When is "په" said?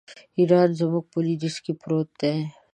1.11-1.17